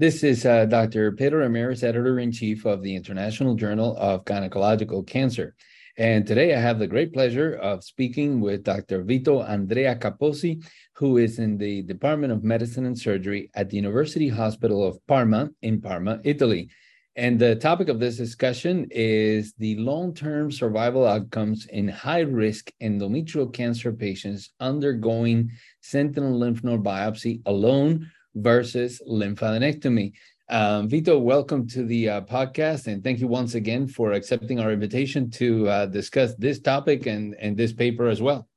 [0.00, 1.12] This is uh, Dr.
[1.12, 5.54] Pedro Ramirez, editor in chief of the International Journal of Gynecological Cancer.
[5.98, 9.02] And today I have the great pleasure of speaking with Dr.
[9.02, 14.30] Vito Andrea Capozzi, who is in the Department of Medicine and Surgery at the University
[14.30, 16.70] Hospital of Parma in Parma, Italy.
[17.14, 22.72] And the topic of this discussion is the long term survival outcomes in high risk
[22.82, 25.50] endometrial cancer patients undergoing
[25.82, 30.12] sentinel lymph node biopsy alone versus lymphadenectomy.
[30.48, 34.72] Um, Vito, welcome to the uh, podcast, and thank you once again for accepting our
[34.72, 38.48] invitation to uh, discuss this topic and, and this paper as well.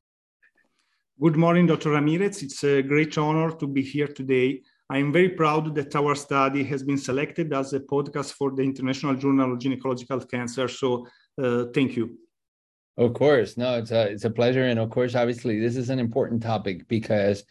[1.21, 1.91] Good morning, Dr.
[1.91, 2.41] Ramirez.
[2.41, 4.61] It's a great honor to be here today.
[4.89, 8.63] I am very proud that our study has been selected as a podcast for the
[8.63, 10.67] International Journal of Gynecological Cancer.
[10.67, 11.07] So,
[11.41, 12.17] uh, thank you.
[12.97, 15.99] Of course, no, it's a it's a pleasure, and of course, obviously, this is an
[15.99, 17.43] important topic because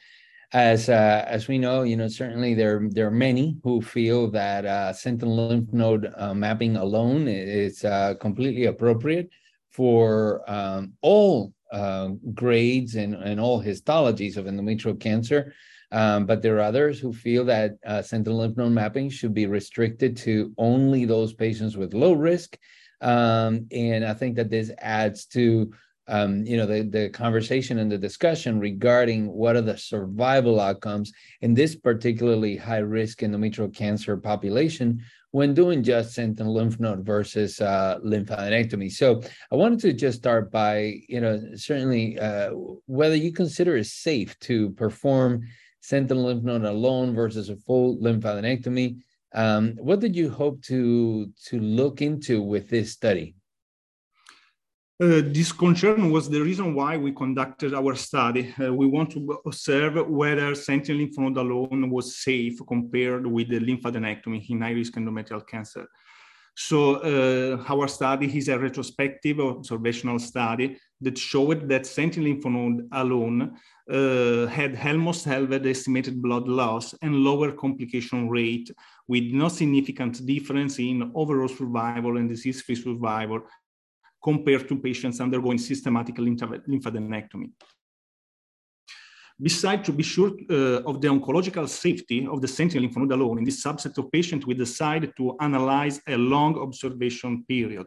[0.52, 4.66] as uh, as we know, you know certainly there there are many who feel that
[4.66, 9.30] uh, sentinel lymph node uh, mapping alone is uh, completely appropriate
[9.70, 15.54] for um, all uh, grades and, and all histologies of endometrial cancer.
[15.90, 19.46] Um, but there are others who feel that uh, sentinel lymph node mapping should be
[19.46, 22.58] restricted to only those patients with low risk.
[23.00, 25.72] Um, and I think that this adds to
[26.08, 31.12] um, you know, the, the conversation and the discussion regarding what are the survival outcomes
[31.40, 37.60] in this particularly high risk endometrial cancer population when doing just sentinel lymph node versus
[37.60, 38.90] uh, lymphadenectomy.
[38.90, 42.50] So I wanted to just start by, you know, certainly uh,
[42.86, 45.42] whether you consider it safe to perform
[45.80, 48.98] sentinel lymph node alone versus a full lymphadenectomy.
[49.34, 53.34] Um, what did you hope to to look into with this study?
[55.00, 58.54] Uh, this concern was the reason why we conducted our study.
[58.62, 63.58] Uh, we want to observe whether sentinel lymph node alone was safe compared with the
[63.58, 65.88] lymphadenectomy in high-risk endometrial cancer.
[66.54, 72.86] So uh, our study is a retrospective observational study that showed that sentinel lymph node
[72.92, 73.56] alone
[73.90, 78.70] uh, had almost halved estimated blood loss and lower complication rate
[79.08, 83.40] with no significant difference in overall survival and disease-free survival
[84.22, 87.50] compared to patients undergoing systematic lymphadenectomy.
[89.40, 93.38] Besides, to be sure uh, of the oncological safety of the sentinel lymph node alone,
[93.38, 97.86] in this subset of patients, we decided to analyze a long observation period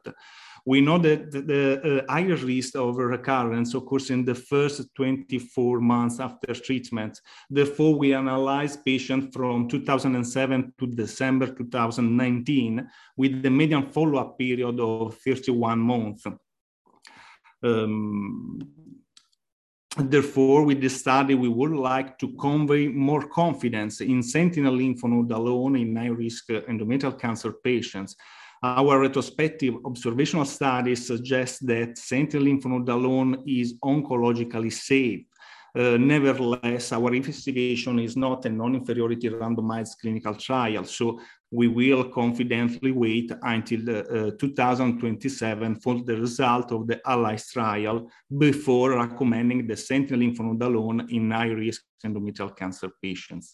[0.66, 6.20] we know that the uh, higher risk of recurrence occurs in the first 24 months
[6.20, 7.22] after treatment.
[7.50, 15.16] Therefore, we analyzed patients from 2007 to December 2019 with the median follow-up period of
[15.18, 16.26] 31 months.
[17.64, 18.60] Um,
[19.98, 25.32] Therefore, with this study, we would like to convey more confidence in sentinel lymph node
[25.32, 28.18] alone in high-risk endometrial cancer patients
[28.66, 35.26] our retrospective observational studies suggest that sentinel lymph node alone is oncologically safe.
[35.78, 41.20] Uh, nevertheless, our investigation is not a non-inferiority randomized clinical trial, so
[41.52, 48.98] we will confidently wait until uh, 2027 for the result of the ALICE trial before
[48.98, 53.54] recommending the sentinel lymph node alone in high-risk endometrial cancer patients.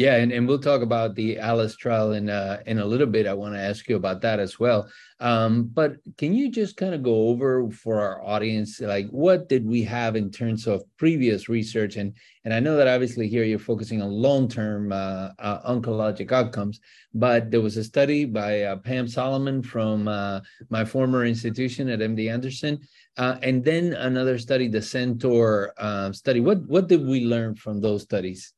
[0.00, 3.26] Yeah, and, and we'll talk about the Alice trial in uh, in a little bit.
[3.26, 4.88] I want to ask you about that as well.
[5.20, 9.66] Um, but can you just kind of go over for our audience, like what did
[9.66, 11.96] we have in terms of previous research?
[11.96, 12.14] And
[12.46, 16.80] and I know that obviously here you're focusing on long term uh, uh, oncologic outcomes,
[17.12, 20.40] but there was a study by uh, Pam Soliman from uh,
[20.70, 22.80] my former institution at MD Anderson,
[23.18, 25.74] uh, and then another study, the SENTOR
[26.14, 26.40] study.
[26.40, 28.54] What what did we learn from those studies?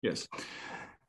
[0.00, 0.26] Yes.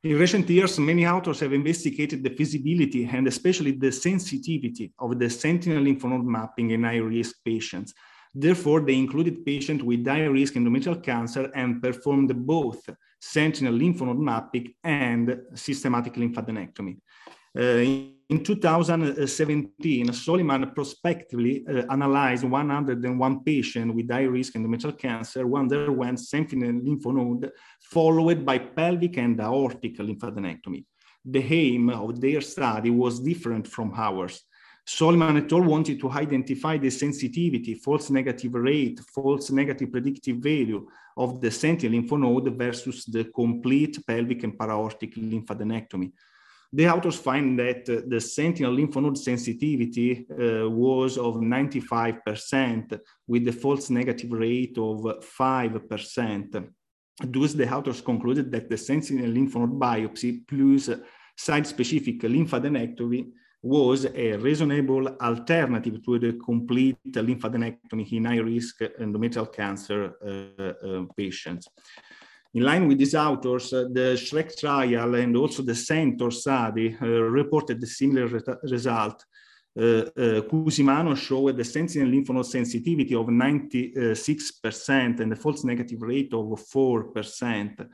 [0.04, 5.30] In recent years, many authors have investigated the feasibility and especially the sensitivity of the
[5.30, 7.94] sentinel lymph node mapping in high-risk patients.
[8.34, 12.88] Therefore, they included patients with high-risk endometrial cancer and performed both
[13.20, 16.98] sentinel lymph node mapping and systematic lymphadenectomy.
[17.58, 25.56] Uh, in 2017, Soliman prospectively uh, analyzed 101 patients with high risk endometrial cancer who
[25.56, 30.84] underwent sentinel lymph node followed by pelvic and aortic lymphadenectomy.
[31.24, 34.44] The aim of their study was different from ours.
[34.86, 35.64] Soliman et al.
[35.64, 40.86] wanted to identify the sensitivity, false negative rate, false negative predictive value
[41.16, 46.12] of the sentinel lymph node versus the complete pelvic and para-aortic lymphadenectomy
[46.72, 53.52] the authors find that the sentinel lymph node sensitivity uh, was of 95% with the
[53.52, 55.00] false negative rate of
[55.40, 56.70] 5%.
[57.20, 60.90] Thus, the authors concluded that the sentinel lymph node biopsy plus
[61.38, 63.32] site-specific lymphadenectomy
[63.62, 71.68] was a reasonable alternative to the complete lymphadenectomy in high-risk endometrial cancer uh, uh, patients.
[72.58, 77.84] In line with these authors, uh, the SHREC trial and also the study uh, reported
[77.84, 79.24] a similar re result.
[79.80, 86.34] Uh, Cusimano showed the sentinel lymph node sensitivity of 96% and the false negative rate
[86.34, 87.88] of 4%.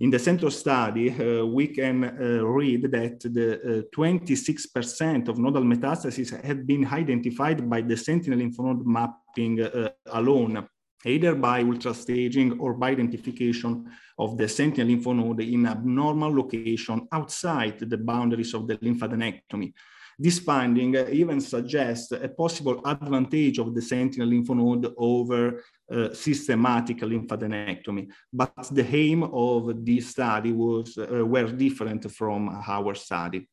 [0.00, 5.62] In the SENTOR study, uh, we can uh, read that the 26% uh, of nodal
[5.62, 9.66] metastases had been identified by the sentinel lymph node mapping
[10.12, 10.68] alone,
[11.04, 17.78] either by ultrastaging or by identification of the sentinel lymph node in abnormal location outside
[17.78, 19.72] the boundaries of the lymphadenectomy.
[20.18, 26.98] This finding even suggests a possible advantage of the sentinel lymph node over uh, systematic
[26.98, 28.08] lymphadenectomy.
[28.32, 33.48] But the aim of this study was uh, were different from our study.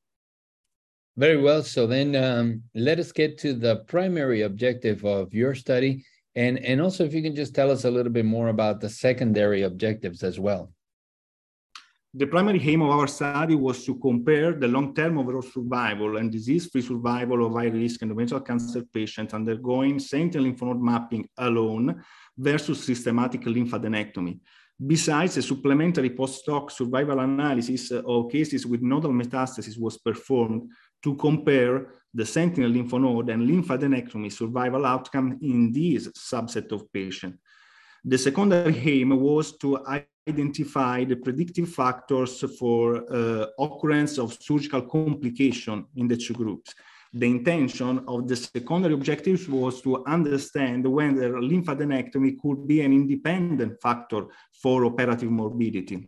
[1.18, 1.64] Very well.
[1.64, 6.06] So then um, let us get to the primary objective of your study.
[6.40, 8.88] And, and also, if you can just tell us a little bit more about the
[8.88, 10.72] secondary objectives as well.
[12.14, 16.82] The primary aim of our study was to compare the long-term overall survival and disease-free
[16.82, 22.02] survival of high-risk endometrial cancer patients undergoing sentinel lymph node mapping alone
[22.38, 24.40] versus systematic lymphadenectomy.
[24.94, 30.72] Besides, a supplementary post-hoc survival analysis of cases with nodal metastasis was performed
[31.04, 37.38] to compare the sentinel lymph node and lymphadenectomy survival outcome in this subset of patients.
[38.04, 39.80] The secondary aim was to
[40.28, 46.74] identify the predictive factors for uh, occurrence of surgical complication in the two groups.
[47.12, 53.82] The intention of the secondary objectives was to understand whether lymphadenectomy could be an independent
[53.82, 56.08] factor for operative morbidity.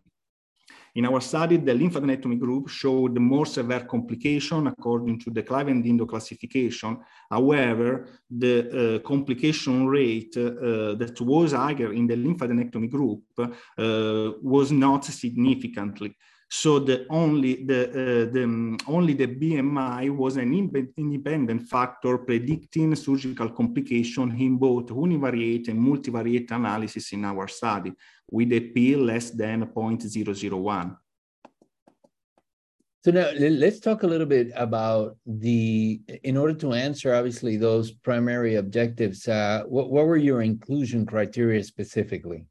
[0.95, 6.99] In our study, the lymphadenectomy group showed more severe complication according to the Clavien-Dindo classification.
[7.29, 14.71] However, the uh, complication rate uh, that was higher in the lymphadenectomy group uh, was
[14.73, 16.13] not significantly.
[16.53, 22.93] So the only the, uh, the um, only the BMI was an independent factor predicting
[22.95, 27.93] surgical complication in both univariate and multivariate analysis in our study
[28.29, 30.97] with a p less than 0.001.
[33.05, 37.91] So now let's talk a little bit about the, in order to answer obviously those
[37.91, 42.45] primary objectives, uh, what, what were your inclusion criteria specifically?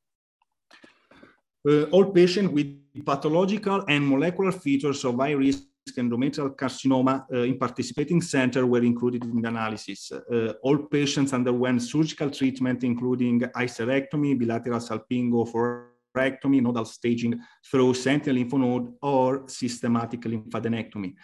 [1.68, 2.74] Uh, all patients with
[3.04, 5.64] pathological and molecular features of high risk
[5.98, 10.12] endometrial carcinoma uh, in participating center were included in the analysis.
[10.12, 17.40] Uh, all patients underwent surgical treatment, including hysterectomy, bilateral salpingo, oophorectomy, nodal staging
[17.70, 21.14] through sentinel lymph node or systematic lymphadenectomy.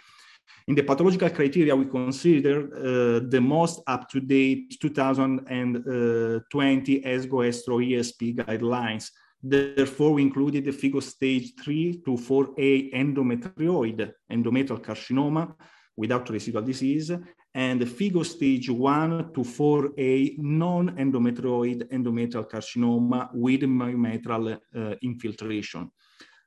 [0.69, 9.13] In the pathological criteria, we consider uh, the most up-to-date 2020 ESGO-ESTRO ESP guidelines
[9.43, 15.55] Therefore, we included the FIGO stage 3 to 4A endometrioid endometrial carcinoma
[15.97, 17.13] without residual disease,
[17.55, 25.91] and the FIGO stage 1 to 4A non-endometrioid endometrial carcinoma with myometrial uh, infiltration.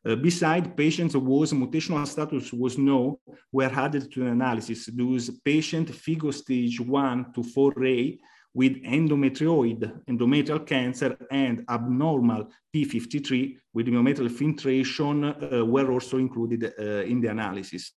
[0.06, 3.19] Uh, beside patients whose mutational status was no
[3.51, 4.89] were added to the analysis.
[4.93, 8.17] Those patient FIGO stage 1 to 4A
[8.53, 17.03] with endometrioid endometrial cancer and abnormal P53 with myometrial filtration uh, were also included uh,
[17.03, 17.94] in the analysis.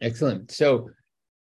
[0.00, 0.50] Excellent.
[0.50, 0.90] So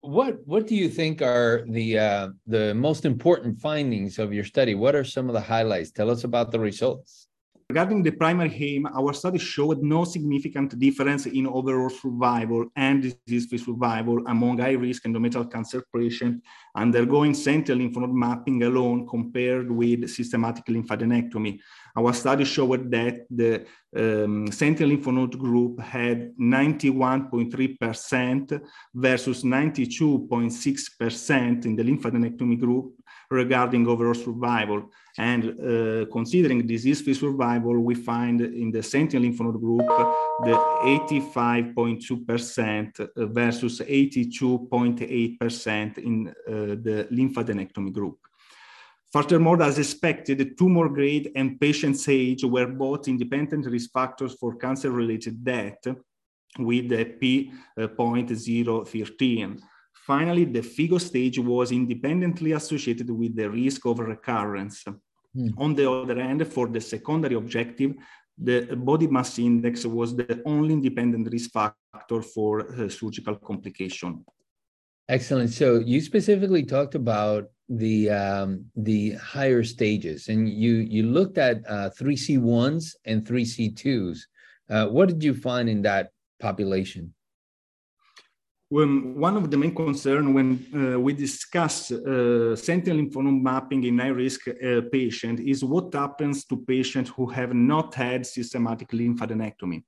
[0.02, 4.74] what what do you think are the uh, the most important findings of your study?
[4.74, 5.92] What are some of the highlights?
[5.92, 7.28] Tell us about the results.
[7.72, 13.56] Regarding the primary aim, our study showed no significant difference in overall survival and disease-free
[13.56, 16.44] survival among high-risk endometrial cancer patients
[16.76, 21.58] undergoing sentinel lymph node mapping alone compared with systematic lymphadenectomy.
[21.96, 23.64] Our study showed that the
[23.94, 28.62] um, sentinel lymph node group had 91.3%
[28.94, 32.94] versus 92.6% in the lymphadenectomy group
[33.30, 34.90] regarding overall survival.
[35.18, 39.86] And uh, considering disease-free survival, we find in the sentinel lymph node group
[40.44, 40.54] the
[41.34, 46.32] 85.2% versus 82.8% in uh,
[46.82, 48.18] the lymphadenectomy group.
[49.12, 55.44] Furthermore, as expected, tumor grade and patient's age were both independent risk factors for cancer-related
[55.44, 55.86] death
[56.58, 59.60] with a p.013.
[60.06, 64.82] Finally, the FIGO stage was independently associated with the risk of recurrence.
[65.34, 65.48] Hmm.
[65.58, 67.94] On the other hand, for the secondary objective,
[68.38, 74.24] the body mass index was the only independent risk factor for uh, surgical complication.
[75.08, 75.50] Excellent.
[75.50, 81.56] So you specifically talked about the um, the higher stages, and you you looked at
[81.68, 84.26] uh, three C ones and three C twos.
[84.70, 86.10] Uh, what did you find in that
[86.40, 87.14] population?
[88.68, 93.98] One of the main concerns when uh, we discuss uh, sentinel lymph node mapping in
[93.98, 99.82] high-risk uh, patient is what happens to patients who have not had systematic lymphadenectomy.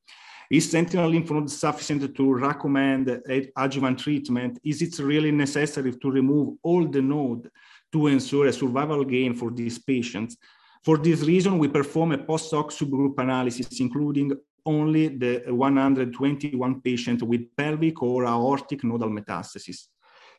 [0.51, 3.23] Is sentinel lymph node sufficient to recommend
[3.57, 4.59] adjuvant treatment?
[4.63, 7.51] Is it really necessary to remove all the node
[7.95, 10.37] to ensure a survival gain for these patients?
[10.83, 14.33] For this reason, we perform a post-hoc subgroup analysis, including
[14.67, 19.89] only the 121 patients with pelvic or aortic nodal metastasis.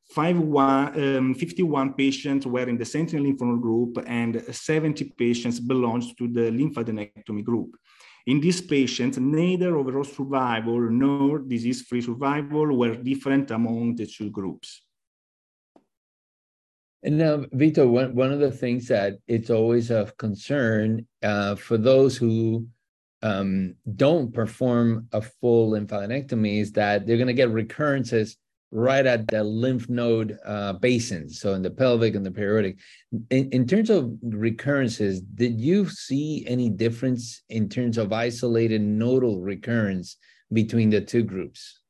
[0.08, 5.60] Five, one, um, 51 patients were in the sentinel lymph node group and 70 patients
[5.60, 7.76] belonged to the lymphadenectomy group.
[8.28, 14.85] In these patients, neither overall survival nor disease-free survival were different among the two groups.
[17.06, 21.78] And now, Vito, one, one of the things that it's always of concern uh, for
[21.78, 22.68] those who
[23.22, 28.38] um, don't perform a full lymphadenectomy is that they're going to get recurrences
[28.72, 32.80] right at the lymph node uh, basins, so in the pelvic and the periaortic.
[33.30, 39.42] In, in terms of recurrences, did you see any difference in terms of isolated nodal
[39.42, 40.18] recurrence
[40.52, 41.82] between the two groups?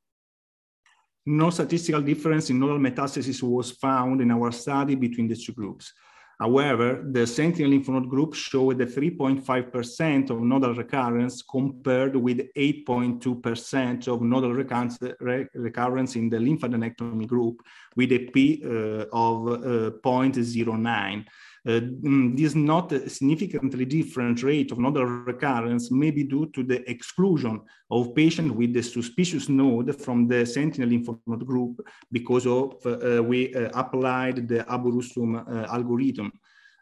[1.28, 5.92] No statistical difference in nodal metastasis was found in our study between the two groups.
[6.38, 14.06] However, the sentinel lymph node group showed a 3.5% of nodal recurrence compared with 8.2%
[14.06, 17.62] of nodal recurrence, in the lymphadenectomy group
[17.96, 21.24] with a P uh, of uh, 0.09.
[21.66, 26.88] Uh, mm, this not significantly different rate of nodal recurrence may be due to the
[26.88, 31.80] exclusion of patients with the suspicious node from the sentinel lymph node group
[32.12, 36.30] because of uh, we uh, applied the Abu-Rustum uh, algorithm.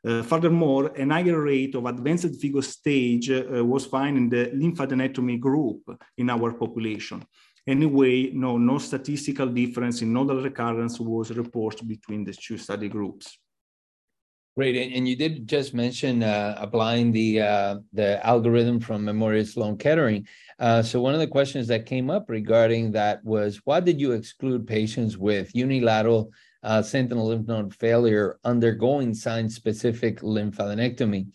[0.07, 5.41] Uh, furthermore, a higher rate of advanced FIGO stage uh, was found in the lymphadenectomy
[5.41, 5.81] group
[6.19, 7.25] in our population.
[7.67, 13.39] Anyway, no, no statistical difference in nodal recurrence was reported between the two study groups.
[14.57, 19.77] Great, and, you did just mention uh, applying the uh, the algorithm from Memorial Sloan
[19.77, 20.29] Kettering.
[20.61, 24.13] Uh, so one of the questions that came up regarding that was, why did you
[24.13, 26.31] exclude patients with unilateral
[26.63, 31.27] uh, sentinel lymph node failure undergoing sign-specific lymphadenectomy?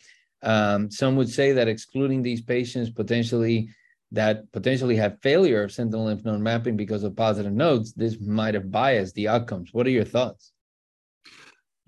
[0.41, 3.67] Um, some would say that excluding these patients potentially
[4.13, 8.53] that potentially have failure of sentinel lymph node mapping because of positive nodes, this might
[8.53, 9.73] have biased the outcomes.
[9.73, 10.53] What are your thoughts?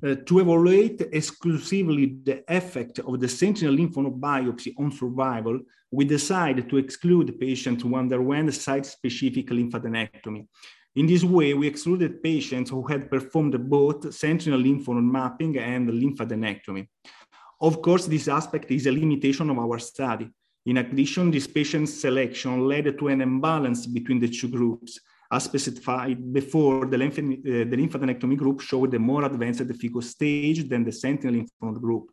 [0.03, 5.59] Uh, to evaluate exclusively the effect of the sentinel lymph node biopsy on survival,
[5.91, 10.47] we decided to exclude patients who underwent site-specific lymphadenectomy.
[10.95, 15.87] In this way, we excluded patients who had performed both sentinel lymph node mapping and
[15.87, 16.87] lymphadenectomy.
[17.61, 20.27] Of course, this aspect is a limitation of our study.
[20.65, 24.99] In addition, this patient selection led to an imbalance between the two groups,
[25.31, 30.83] as specified before, the, uh, the lymphadenectomy group showed a more advanced FIGO stage than
[30.83, 32.11] the sentinel lymph node group.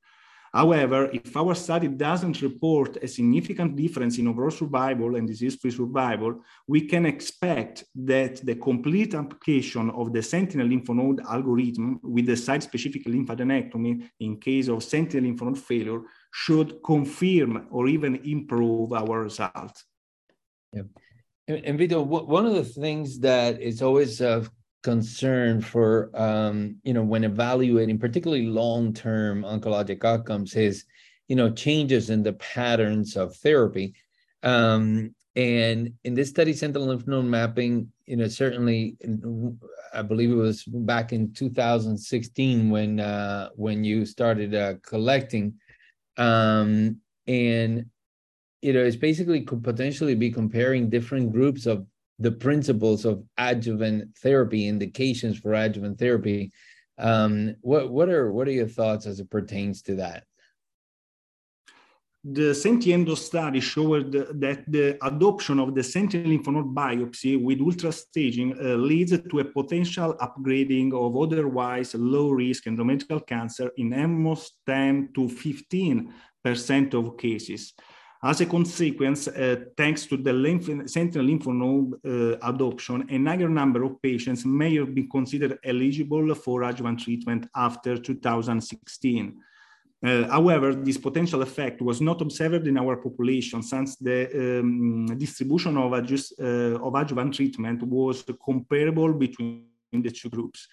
[0.52, 6.42] However, if our study doesn't report a significant difference in overall survival and disease-free survival,
[6.66, 12.36] we can expect that the complete application of the sentinel lymph node algorithm with the
[12.36, 16.00] site-specific lymphadenectomy in case of sentinel lymph node failure
[16.32, 19.84] should confirm or even improve our results.
[20.72, 20.86] Yep.
[21.48, 24.50] And, Vito, one of the things that is always of
[24.82, 30.84] concern for um, you know when evaluating particularly long-term oncologic outcomes is
[31.26, 33.94] you know changes in the patterns of therapy.
[34.42, 38.96] Um, and in this study, sentinel lymph node mapping, you know, certainly,
[39.94, 45.54] I believe it was back in 2016 when uh, when you started uh, collecting,
[46.16, 47.86] um, and
[48.62, 51.86] you know, it's basically could potentially be comparing different groups of
[52.18, 56.52] the principles of adjuvant therapy, indications for adjuvant therapy.
[56.98, 60.24] Um, what what are what are your thoughts as it pertains to that?
[62.24, 68.60] The SENTI-ENDO study showed that the adoption of the sentinel lymph node biopsy with ultrastaging
[68.60, 75.10] uh, leads to a potential upgrading of otherwise low risk endometrial cancer in almost 10
[75.14, 76.12] to 15
[76.42, 77.72] percent of cases.
[78.20, 83.48] As a consequence, uh, thanks to the lymph, sentinel lymph node uh, adoption, a higher
[83.48, 89.36] number of patients may have been considered eligible for adjuvant treatment after 2016.
[90.04, 95.76] Uh, however, this potential effect was not observed in our population since the um, distribution
[95.76, 100.66] of, adjust, uh, of adjuvant treatment was comparable between the two groups.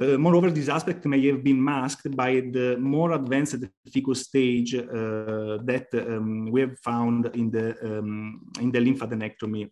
[0.00, 5.58] Uh, moreover, this aspect may have been masked by the more advanced FIGO stage uh,
[5.64, 9.70] that um, we have found in the, um, in the lymphadenectomy,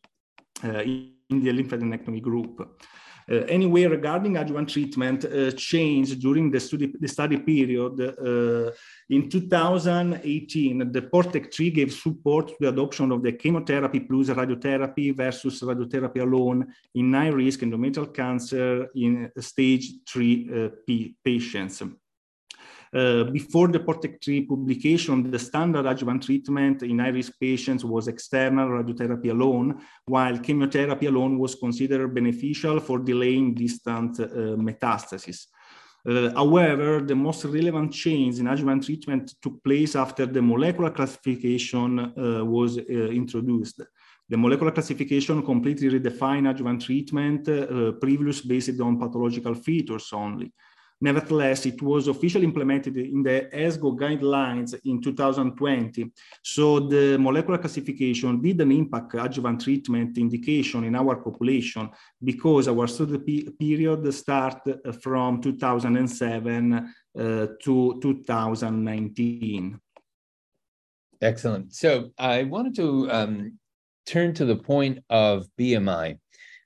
[0.62, 2.78] in the lymphadenectomy group.
[3.30, 8.70] Uh, anyway, regarding adjuvant treatment uh, change during the study, the study period, uh,
[9.08, 15.14] in 2018, the PORTEC 3 gave support to the adoption of the chemotherapy plus radiotherapy
[15.16, 21.82] versus radiotherapy alone in high risk endometrial cancer in stage 3 P patients.
[22.94, 28.68] Uh, before the PORTEC 3 publication, the standard adjuvant treatment in high-risk patients was external
[28.68, 34.26] radiotherapy alone, while chemotherapy alone was considered beneficial for delaying distant uh,
[34.58, 35.46] metastasis.
[36.06, 41.98] Uh, however, the most relevant change in adjuvant treatment took place after the molecular classification
[41.98, 43.80] uh, was uh, introduced.
[44.28, 50.52] The molecular classification completely redefined adjuvant treatment, uh, previous based on pathological features only.
[51.02, 56.12] Nevertheless, it was officially implemented in the ESGO guidelines in 2020.
[56.44, 61.90] So the molecular classification didn't impact adjuvant treatment indication in our population
[62.22, 64.60] because our study period start
[65.02, 66.72] from 2007
[67.18, 69.80] uh, to 2019.
[71.20, 71.74] Excellent.
[71.74, 73.58] So I wanted to um,
[74.06, 76.18] turn to the point of BMI.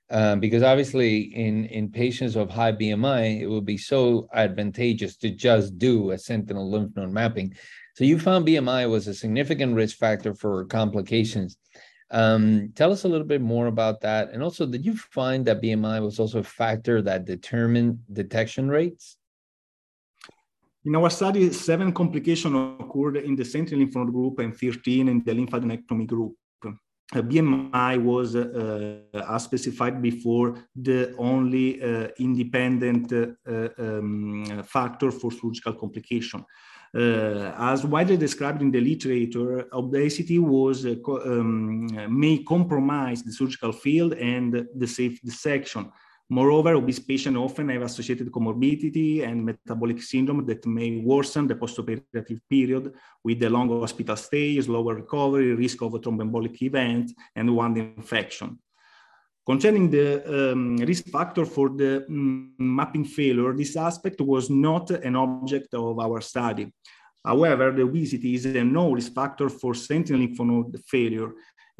[0.09, 5.29] Um, because obviously in, in patients of high BMI, it would be so advantageous to
[5.29, 7.55] just do a sentinel lymph node mapping.
[7.95, 11.57] So you found BMI was a significant risk factor for complications.
[12.09, 14.31] Um, tell us a little bit more about that.
[14.31, 19.17] And also, did you find that BMI was also a factor that determined detection rates?
[20.85, 25.21] In our study, seven complications occurred in the sentinel lymph node group and 13 in
[25.21, 26.33] the lymphadenectomy group.
[27.13, 28.99] BMI was, uh,
[29.29, 36.43] as specified before, the only uh, independent uh, um, factor for surgical complication.
[36.95, 43.71] Uh, as widely described in the literature, obesity was uh, um, may compromise the surgical
[43.71, 45.91] field and the safe dissection.
[46.29, 52.41] Moreover, obese patients often have associated comorbidity and metabolic syndrome that may worsen the postoperative
[52.49, 57.77] period with a long hospital stay, slower recovery, risk of a thromboembolic event, and wound
[57.77, 58.59] infection.
[59.45, 65.15] Concerning the um, risk factor for the um, mapping failure, this aspect was not an
[65.15, 66.73] object of our study.
[67.23, 71.31] However, the obesity is a no risk factor for sentinel lymph node failure,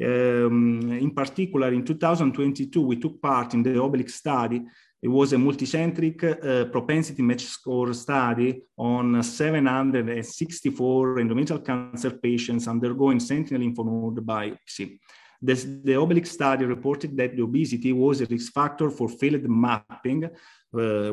[0.03, 4.63] um, in particular, in 2022, we took part in the OBELIX study.
[5.01, 13.19] It was a multicentric uh, propensity match score study on 764 endometrial cancer patients undergoing
[13.19, 14.99] sentinel lymph node biopsy.
[15.41, 20.23] This, the OBELIX study reported that the obesity was a risk factor for failed mapping
[20.25, 20.29] uh,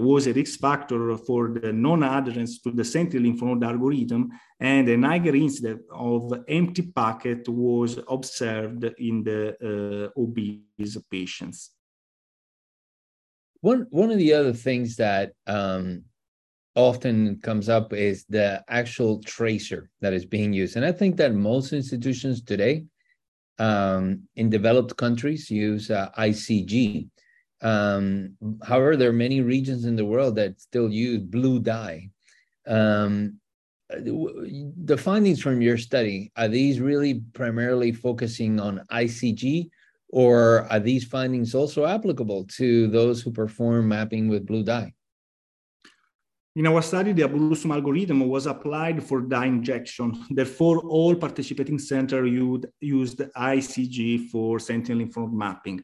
[0.00, 4.98] was a risk factor for the non-adherence to the sentinel lymph node algorithm, and a
[4.98, 11.70] higher incidence of empty packet was observed in the uh, obese patients.
[13.60, 16.04] One, one of the other things that um,
[16.74, 20.76] often comes up is the actual tracer that is being used.
[20.76, 22.84] And I think that most institutions today
[23.58, 27.08] um, in developed countries use uh, ICG
[27.64, 32.10] um, however, there are many regions in the world that still use blue dye.
[32.66, 33.40] Um,
[33.88, 39.70] the findings from your study are these really primarily focusing on ICG,
[40.10, 44.92] or are these findings also applicable to those who perform mapping with blue dye?
[46.56, 50.24] In our study, the Abu-Rustum algorithm was applied for dye injection.
[50.30, 52.30] Therefore, all participating centers
[52.80, 55.82] used ICG for sentinel node mapping.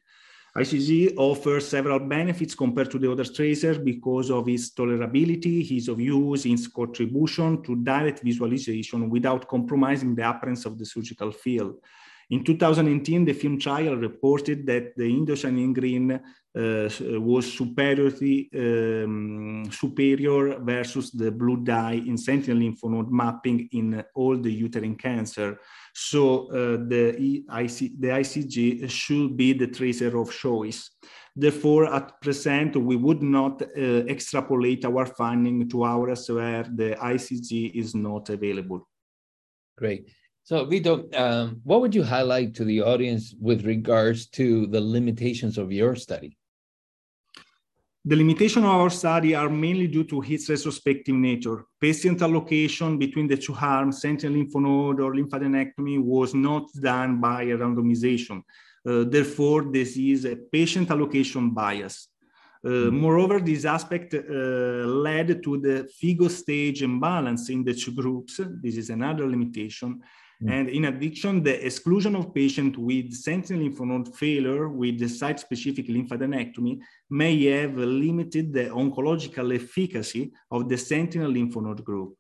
[0.57, 6.01] ICG offers several benefits compared to the other tracers because of its tolerability, ease of
[6.01, 11.81] use, its contribution to direct visualization without compromising the appearance of the surgical field.
[12.31, 16.89] In 2018, the FILM trial reported that the indocyanine green uh,
[17.21, 24.37] was superiority, um, superior versus the blue dye in sentinel lymph node mapping in all
[24.37, 25.59] the uterine cancer.
[25.93, 30.91] So uh, the, IC, the ICG should be the tracer of choice.
[31.35, 37.75] Therefore, at present, we would not uh, extrapolate our finding to hours where the ICG
[37.75, 38.89] is not available.
[39.77, 40.11] Great.
[40.51, 45.57] So, Vito, um, what would you highlight to the audience with regards to the limitations
[45.59, 46.37] of your study?
[48.05, 51.67] The limitation of our study are mainly due to its retrospective nature.
[51.81, 57.43] Patient allocation between the two arms, sentinel lymph node or lymphadenectomy, was not done by
[57.43, 58.43] a randomization.
[58.85, 62.09] Uh, therefore, this is a patient allocation bias.
[62.65, 62.97] Uh, mm-hmm.
[62.97, 68.41] moreover, this aspect uh, led to the FIGO stage imbalance in the two groups.
[68.61, 70.03] This is another limitation.
[70.43, 70.51] Mm.
[70.51, 75.87] And in addition, the exclusion of patients with sentinel lymph node failure with the site-specific
[75.89, 82.15] lymphadenectomy may have limited the oncological efficacy of the sentinel lymph node group.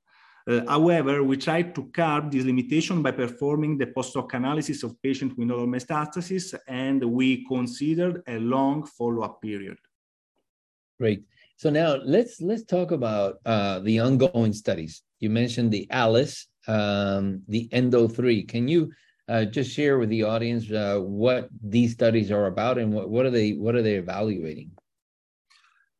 [0.49, 5.35] Uh, however, we tried to curb this limitation by performing the post-hoc analysis of patients
[5.37, 9.77] with nodal metastasis, and we considered a long follow-up period.
[10.99, 11.25] Great.
[11.57, 15.03] So now let's let's talk about uh, the ongoing studies.
[15.19, 18.43] You mentioned the ALICE um, the Endo 3.
[18.45, 18.93] Can you
[19.29, 23.27] uh, just share with the audience uh, what these studies are about and what, what
[23.27, 24.71] are they what are they evaluating?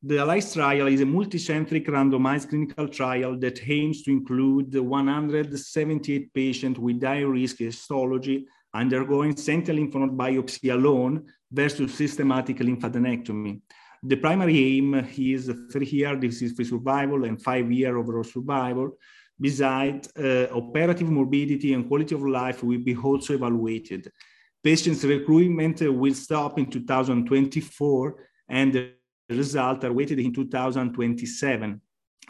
[0.03, 6.79] The ALICE trial is a multicentric randomized clinical trial that aims to include 178 patients
[6.81, 13.61] with high risk histology undergoing sentinel lymph node biopsy alone versus systematic lymphadenectomy.
[14.03, 18.97] The primary aim is three-year disease-free survival and five-year overall survival,
[19.41, 24.13] Besides, uh, operative morbidity and quality of life will be also evaluated.
[24.63, 28.17] Patients recruitment will stop in 2024
[28.51, 28.93] and the
[29.31, 31.81] results are waited in 2027.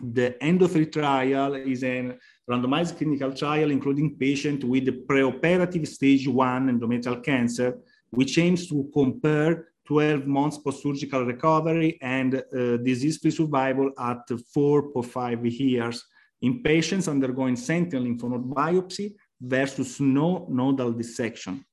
[0.02, 2.16] The ENDO3 trial is a
[2.48, 7.78] randomized clinical trial including patients with preoperative stage one endometrial cancer,
[8.10, 14.20] which aims to compare 12 months post-surgical recovery and uh, disease-free survival at
[14.54, 16.04] four or five years
[16.42, 21.64] in patients undergoing sentinel lymph node biopsy versus no nodal dissection.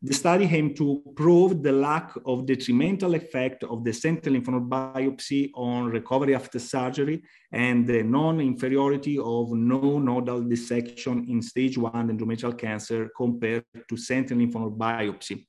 [0.00, 4.70] The study aimed to prove the lack of detrimental effect of the sentinel lymph node
[4.70, 12.08] biopsy on recovery after surgery and the non-inferiority of no nodal dissection in stage one
[12.08, 15.46] endometrial cancer compared to sentinel lymph node biopsy.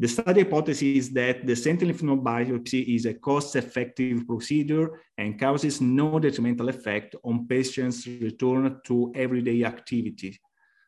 [0.00, 5.38] The study hypothesis is that the sentinel lymph node biopsy is a cost-effective procedure and
[5.38, 10.40] causes no detrimental effect on patients' return to everyday activity.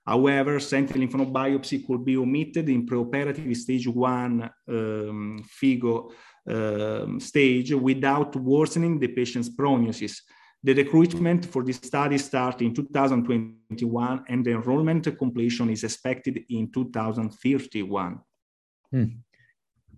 [0.07, 6.11] However, sentinel lymph node biopsy could be omitted in preoperative stage one um, FIGO
[6.49, 10.23] um, stage without worsening the patient's prognosis.
[10.63, 16.73] The recruitment for this study started in 2021 and the enrollment completion is expected in
[16.73, 18.19] 2031.
[18.93, 19.05] Hmm.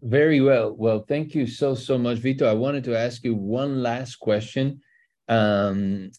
[0.02, 0.72] Very well.
[0.72, 2.48] Well, thank you so, so much, Vito.
[2.48, 4.80] I wanted to ask you one last question.
[5.28, 6.11] Um,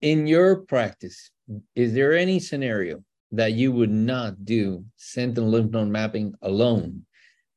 [0.00, 1.30] in your practice,
[1.74, 7.04] is there any scenario that you would not do sentinel lymph node mapping alone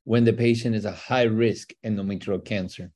[0.04, 2.92] when the patient is a high risk endometrial cancer?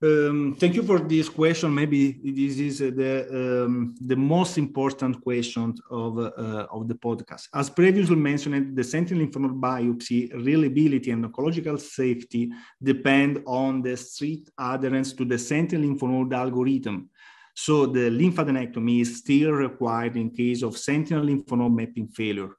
[0.00, 1.74] Um, thank you for this question.
[1.74, 7.48] Maybe this is the um, the most important question of uh, of the podcast.
[7.52, 12.48] As previously mentioned, the sentinel lymph node biopsy reliability and oncological safety
[12.80, 17.10] depend on the strict adherence to the sentinel lymph node algorithm.
[17.52, 22.50] So the lymphadenectomy is still required in case of sentinel lymph node mapping failure.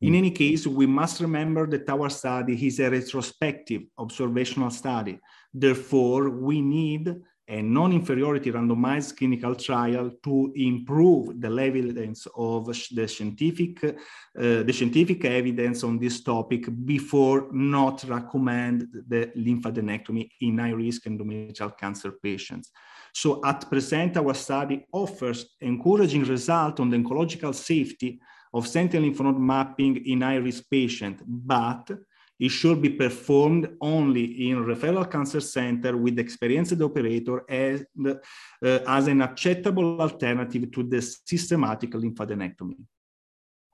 [0.00, 0.18] In hmm.
[0.18, 5.18] any case, we must remember that our study is a retrospective observational study.
[5.54, 7.14] Therefore, we need
[7.46, 13.92] a non-inferiority randomized clinical trial to improve the evidence of the scientific, uh,
[14.34, 22.12] the scientific evidence on this topic before not recommend the lymphadenectomy in high-risk endometrial cancer
[22.12, 22.70] patients.
[23.12, 28.20] So at present, our study offers encouraging result on the oncological safety
[28.54, 31.90] of sentinel lymph node mapping in high-risk patients, but
[32.38, 38.14] it should be performed only in referral cancer center with experienced operator as, uh,
[38.62, 42.76] as an acceptable alternative to the systematic lymphadenectomy.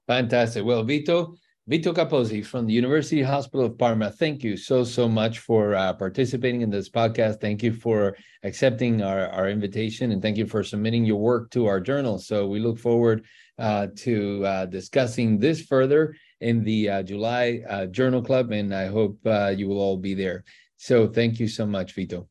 [0.07, 0.65] Fantastic.
[0.65, 5.39] Well, Vito, Vito Capozzi from the University Hospital of Parma, thank you so, so much
[5.39, 7.41] for uh, participating in this podcast.
[7.41, 11.67] Thank you for accepting our, our invitation and thank you for submitting your work to
[11.67, 12.19] our journal.
[12.19, 13.25] So we look forward
[13.59, 18.87] uh, to uh, discussing this further in the uh, July uh, Journal Club, and I
[18.87, 20.45] hope uh, you will all be there.
[20.77, 22.29] So thank you so much, Vito.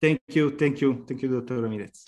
[0.00, 1.62] Thank you, thank you, thank you, Dr.
[1.62, 2.04] Ramirez.